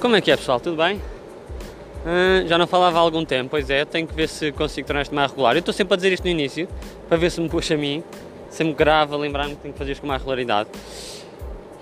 [0.00, 0.60] Como é que é pessoal?
[0.60, 0.96] Tudo bem?
[0.96, 5.02] Uh, já não falava há algum tempo, pois é, tenho que ver se consigo tornar
[5.02, 5.56] isto mais regular.
[5.56, 6.68] Eu estou sempre a dizer isto no início,
[7.08, 8.04] para ver se me puxa a mim,
[8.48, 10.68] sempre grave, a lembrar-me que tenho que fazer isto com mais regularidade.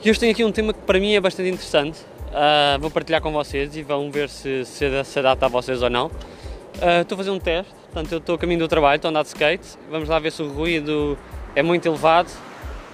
[0.02, 1.98] E hoje tenho aqui um tema que para mim é bastante interessante,
[2.30, 5.90] uh, vou partilhar com vocês e vão ver se se, se adapta a vocês ou
[5.90, 6.06] não.
[6.06, 9.10] Uh, estou a fazer um teste, portanto eu estou a caminho do trabalho, estou a
[9.10, 11.18] andar de skate, vamos lá ver se o ruído
[11.54, 12.30] é muito elevado.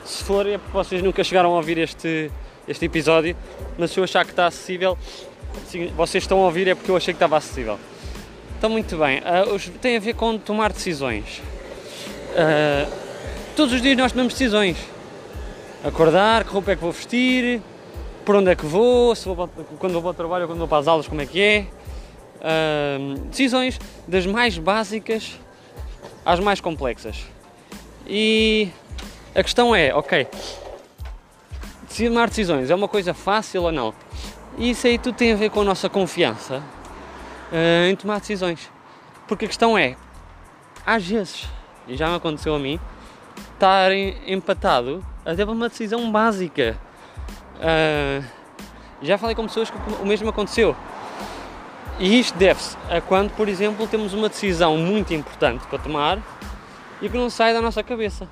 [0.05, 2.29] Se for é porque vocês nunca chegaram a ouvir este,
[2.67, 3.37] este episódio,
[3.79, 4.97] mas se eu achar que está acessível,
[5.97, 7.79] vocês estão a ouvir é porque eu achei que estava acessível.
[8.57, 11.43] Então, muito bem, uh, tem a ver com tomar decisões.
[12.31, 12.91] Uh,
[13.57, 14.77] todos os dias nós tomamos decisões.
[15.85, 17.61] Acordar, que roupa é que vou vestir,
[18.25, 20.69] por onde é que vou, se vou quando vou para o trabalho ou quando vou
[20.69, 21.67] para as aulas, como é que é.
[22.39, 25.39] Uh, decisões das mais básicas
[26.25, 27.17] às mais complexas.
[28.07, 28.69] E
[29.35, 30.27] a questão é, ok,
[31.93, 33.95] tomar decisões é uma coisa fácil ou não?
[34.59, 36.63] Isso aí tudo tem a ver com a nossa confiança
[37.53, 38.71] uh, em tomar decisões.
[39.27, 39.97] Porque a questão é,
[40.85, 41.49] às vezes,
[41.87, 42.79] e já me aconteceu a mim,
[43.55, 43.93] estar
[44.27, 46.79] empatado até para uma decisão básica.
[47.57, 48.25] Uh,
[49.01, 50.77] já falei com pessoas que o mesmo aconteceu.
[51.99, 56.19] E isto deve-se a quando, por exemplo, temos uma decisão muito importante para tomar
[57.01, 58.29] e que não sai da nossa cabeça.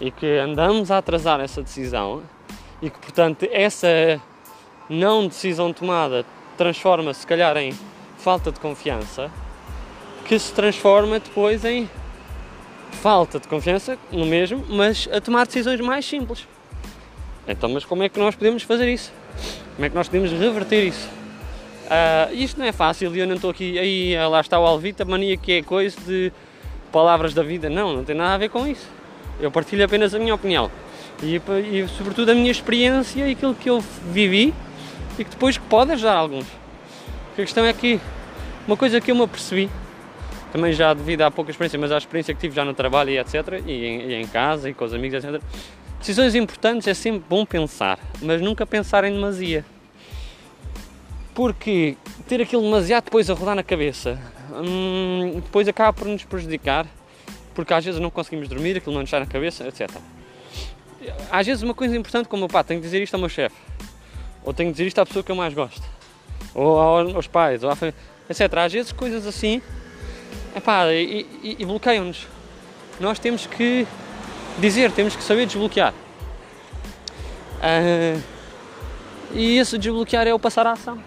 [0.00, 2.22] E que andamos a atrasar essa decisão
[2.80, 4.20] e que, portanto, essa
[4.88, 6.24] não decisão tomada
[6.56, 7.72] transforma-se, se calhar, em
[8.18, 9.30] falta de confiança,
[10.24, 11.88] que se transforma depois em
[12.92, 16.46] falta de confiança no mesmo, mas a tomar decisões mais simples.
[17.46, 19.12] Então, mas como é que nós podemos fazer isso?
[19.74, 21.08] Como é que nós podemos reverter isso?
[21.86, 25.04] Uh, isto não é fácil e eu não estou aqui, aí lá está o Alvita,
[25.04, 26.32] mania que é coisa de
[26.92, 27.70] palavras da vida.
[27.70, 28.86] Não, não tem nada a ver com isso.
[29.40, 30.70] Eu partilho apenas a minha opinião
[31.22, 33.80] e, e sobretudo a minha experiência e aquilo que eu
[34.12, 34.54] vivi
[35.18, 36.46] e que depois pode ajudar alguns.
[37.28, 38.00] Porque a questão é que
[38.66, 39.68] uma coisa que eu me apercebi,
[40.52, 43.18] também já devido à pouca experiência, mas à experiência que tive já no trabalho e
[43.18, 45.42] etc, e em, e em casa e com os amigos, etc,
[45.98, 49.64] decisões importantes é sempre bom pensar, mas nunca pensar em demasia.
[51.34, 51.96] Porque
[52.26, 54.18] ter aquilo demasiado depois a rodar na cabeça,
[54.52, 56.86] hum, depois acaba por nos prejudicar,
[57.54, 59.90] porque às vezes não conseguimos dormir, aquilo não nos está na cabeça, etc.
[61.30, 63.56] Às vezes uma coisa importante como, pá, tenho que dizer isto ao meu chefe,
[64.44, 65.82] ou tenho que dizer isto à pessoa que eu mais gosto,
[66.54, 67.98] ou aos pais, ou à família,
[68.28, 68.52] etc.
[68.58, 69.62] Às vezes coisas assim
[70.56, 72.26] epá, e, e, e bloqueiam-nos.
[73.00, 73.86] Nós temos que
[74.58, 75.94] dizer, temos que saber desbloquear.
[77.58, 78.20] Uh,
[79.32, 80.98] e esse desbloquear é o passar à ação.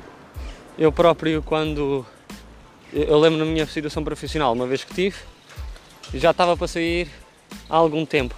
[0.77, 2.05] Eu próprio, quando.
[2.93, 5.15] Eu lembro na minha situação profissional, uma vez que tive,
[6.13, 7.09] já estava para sair
[7.69, 8.35] há algum tempo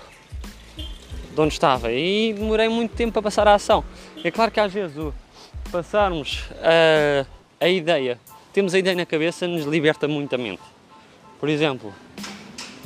[1.34, 3.84] de onde estava e demorei muito tempo para passar à ação.
[4.24, 5.14] É claro que às vezes o
[5.72, 7.26] passarmos a,
[7.66, 8.20] a ideia,
[8.54, 10.62] temos a ideia na cabeça, nos liberta muito a mente.
[11.40, 11.94] Por exemplo,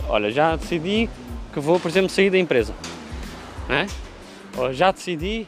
[0.07, 1.09] olha, já decidi
[1.53, 2.73] que vou, por exemplo, sair da empresa.
[3.67, 3.87] Né?
[4.57, 5.45] Ou já decidi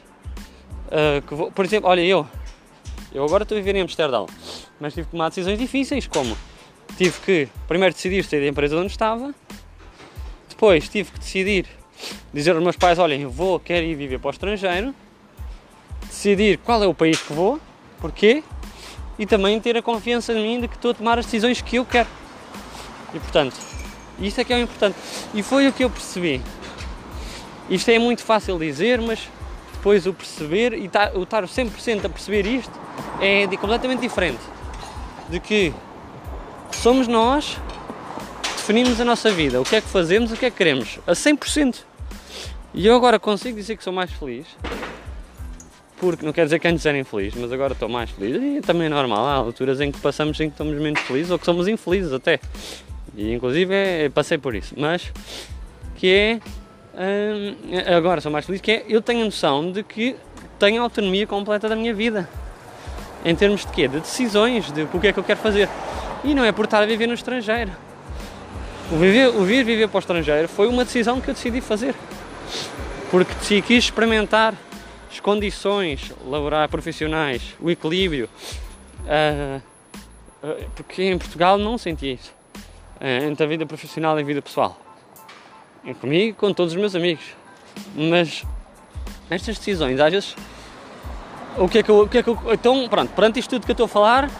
[0.86, 2.26] uh, que vou, por exemplo, olha, eu,
[3.12, 4.26] eu agora estou a viver em Amsterdão,
[4.78, 6.36] mas tive que tomar decisões difíceis, como
[6.96, 9.34] tive que primeiro decidir sair da empresa onde estava,
[10.48, 11.66] depois tive que decidir
[12.32, 14.94] dizer aos meus pais, olhem, vou, quero ir viver para o estrangeiro,
[16.06, 17.60] decidir qual é o país que vou,
[18.00, 18.42] porquê,
[19.18, 21.76] e também ter a confiança em mim de que estou a tomar as decisões que
[21.76, 22.08] eu quero.
[23.14, 23.56] E portanto,
[24.18, 24.96] isto é que é o importante.
[25.34, 26.40] E foi o que eu percebi.
[27.68, 29.28] Isto é muito fácil dizer, mas
[29.74, 32.72] depois o perceber e o estar 100% a perceber isto
[33.20, 34.40] é completamente diferente.
[35.28, 35.72] De que
[36.72, 37.56] somos nós
[38.42, 40.98] que definimos a nossa vida, o que é que fazemos, o que é que queremos,
[41.06, 41.89] a 100%.
[42.72, 44.46] E eu agora consigo dizer que sou mais feliz,
[45.98, 48.36] porque não quer dizer que antes era infeliz, mas agora estou mais feliz.
[48.36, 51.38] E também é normal, há alturas em que passamos em que estamos menos felizes ou
[51.38, 52.38] que somos infelizes até.
[53.16, 54.74] E inclusive é, passei por isso.
[54.76, 55.12] Mas
[55.96, 56.40] que é.
[56.94, 57.56] Hum,
[57.96, 60.16] agora sou mais feliz, que é eu tenho a noção de que
[60.58, 62.28] tenho autonomia completa da minha vida.
[63.24, 63.88] Em termos de quê?
[63.88, 65.68] De decisões, de o que é que eu quero fazer.
[66.22, 67.72] E não é por estar a viver no estrangeiro.
[68.92, 71.94] O, viver, o vir viver para o estrangeiro foi uma decisão que eu decidi fazer
[73.10, 74.54] porque se quis experimentar
[75.10, 78.28] as condições laborais, profissionais, o equilíbrio,
[79.04, 79.60] uh,
[80.76, 82.32] porque em Portugal não senti isso,
[83.00, 84.78] uh, entre a vida profissional e a vida pessoal.
[85.84, 87.24] E comigo com todos os meus amigos.
[87.96, 88.44] Mas
[89.28, 90.36] estas decisões, às vezes,
[91.56, 92.02] o que é que eu.
[92.02, 94.30] O que é que eu então, pronto, perante isto tudo que eu estou a falar,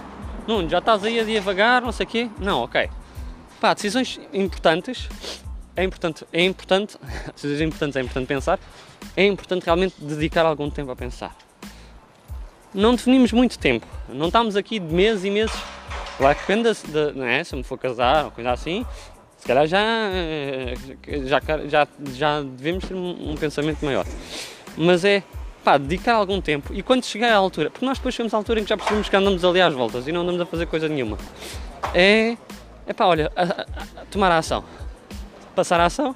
[0.47, 2.31] não, já estás aí a devagar, não sei o quê.
[2.39, 2.89] Não, ok.
[3.61, 5.09] Pá, decisões importantes
[5.81, 6.97] é importante, é importante,
[7.37, 8.59] se é importante, é importante pensar,
[9.17, 11.35] é importante realmente dedicar algum tempo a pensar.
[12.75, 13.87] não definimos muito tempo.
[14.09, 15.57] Não estamos aqui de meses e meses.
[16.17, 17.43] Claro que depende de, não é?
[17.43, 18.85] se me for casar ou coisa assim,
[19.39, 19.81] se calhar já,
[21.25, 24.05] já, já, já devemos ter um, um pensamento maior.
[24.77, 25.23] Mas é,
[25.65, 28.61] pá, dedicar algum tempo e quando chegar à altura, porque nós depois chegamos à altura
[28.61, 30.89] em que já percebemos que andamos ali às voltas e não andamos a fazer coisa
[30.89, 31.17] nenhuma,
[31.95, 32.37] é,
[32.87, 34.63] é pá, olha, a, a, a tomar a ação,
[35.55, 36.15] passar a ação.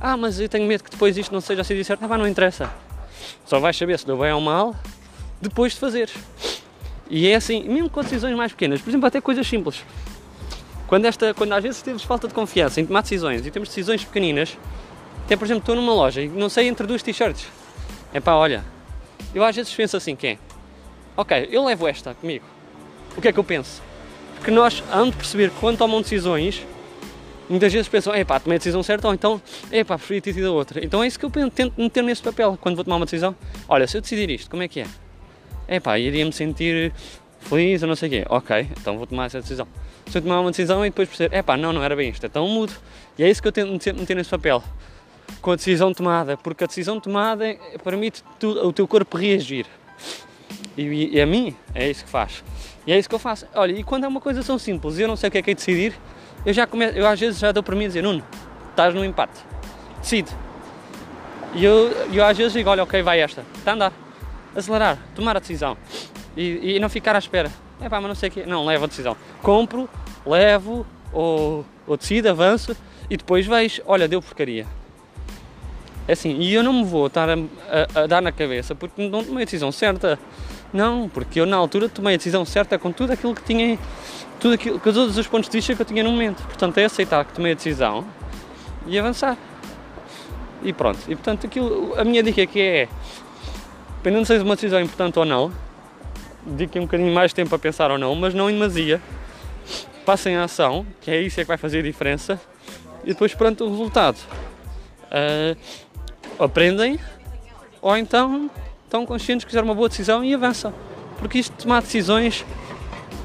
[0.00, 2.04] Ah, mas eu tenho medo que depois isto não seja assim de certo.
[2.04, 2.70] Ah, não interessa.
[3.46, 4.74] Só vais saber se deu bem ou mal
[5.40, 6.14] depois de fazeres.
[7.10, 9.84] E é assim, mesmo com decisões mais pequenas, por exemplo, até coisas simples.
[10.86, 14.04] Quando, esta, quando às vezes temos falta de confiança em tomar decisões e temos decisões
[14.04, 14.56] pequeninas,
[15.24, 17.46] até por exemplo, estou numa loja e não sei entre duas t-shirts.
[18.14, 18.64] É pá, olha,
[19.34, 20.38] eu às vezes penso assim, quem?
[21.16, 22.44] Ok, eu levo esta comigo.
[23.16, 23.82] O que é que eu penso?
[24.36, 26.64] Porque nós, antes de perceber que quando tomam decisões,
[27.48, 29.40] muitas vezes pensam, epá, tomei a decisão certa, ou então,
[29.70, 30.84] epá, preferi ter tido a outra.
[30.84, 33.34] Então é isso que eu tento meter nesse papel quando vou tomar uma decisão.
[33.68, 34.86] Olha, se eu decidir isto, como é que é?
[35.68, 36.92] Epá, iria-me sentir
[37.40, 38.24] feliz ou não sei o quê.
[38.28, 39.66] Ok, então vou tomar essa decisão.
[40.06, 42.46] Se eu tomar uma decisão e depois perceber, epá, não, não era bem isto, então
[42.46, 42.72] mudo.
[43.18, 44.62] E é isso que eu tento meter nesse papel
[45.40, 49.66] com a decisão tomada, porque a decisão tomada permite tu, o teu corpo reagir.
[50.76, 52.42] E, e, a mim é isso que faz.
[52.86, 53.46] E é isso que eu faço.
[53.54, 55.42] Olha, e quando é uma coisa tão simples e eu não sei o que é
[55.42, 55.94] que é decidir,
[56.44, 58.22] eu já começo, eu às vezes já dou para mim dizer, Nuno,
[58.70, 59.40] estás no empate,
[60.00, 60.30] decide.
[61.54, 63.92] E eu, eu às vezes digo, olha, ok, vai esta, está a andar,
[64.56, 65.76] acelerar, tomar a decisão
[66.36, 67.50] e, e não ficar à espera.
[67.80, 69.16] É pá, mas não sei o quê, não, levo a decisão.
[69.42, 69.88] Compro,
[70.24, 72.76] levo, ou, ou decido, avanço
[73.10, 74.66] e depois vejo, olha, deu porcaria
[76.06, 79.08] é assim, e eu não me vou estar a, a, a, dar na cabeça porque
[79.08, 80.18] não tomei a decisão certa.
[80.72, 83.78] Não, porque eu na altura tomei a decisão certa com tudo aquilo que tinha,
[84.40, 86.42] tudo aquilo, com todos os pontos de vista que eu tinha no momento.
[86.44, 88.04] Portanto, é aceitar que tomei a decisão
[88.86, 89.36] e avançar.
[90.62, 91.00] E pronto.
[91.08, 92.88] E portanto, aquilo, a minha dica aqui é,
[93.96, 95.52] dependendo se é uma decisão importante ou não,
[96.46, 99.00] dediquem um bocadinho mais tempo a pensar ou não, mas não em demasia.
[100.06, 102.40] Passem a ação, que é isso é que vai fazer a diferença,
[103.04, 104.18] e depois perante o resultado.
[105.06, 105.56] Uh,
[106.42, 106.98] aprendem
[107.80, 108.50] ou então
[108.92, 110.72] estão conscientes que fizeram uma boa decisão e avançam.
[111.18, 112.44] Porque isto de tomar decisões,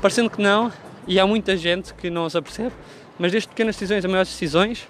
[0.02, 0.72] parecendo que não,
[1.06, 2.72] e há muita gente que não se apercebe,
[3.20, 4.88] mas desde pequenas decisões a maiores decisões,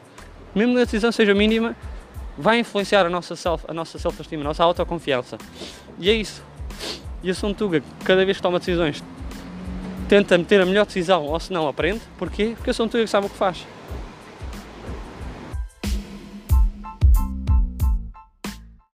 [0.54, 1.76] mesmo que a decisão seja mínima,
[2.38, 5.40] vai influenciar a nossa self, a nossa self-estima, a nossa autoconfiança.
[5.98, 6.44] E é isso.
[7.24, 9.04] E a Sontuga, cada vez que toma decisões,
[10.08, 12.02] tenta meter a melhor decisão, ou se não aprende.
[12.20, 12.54] Porquê?
[12.56, 13.66] Porque a Sontuga sabe o que faz.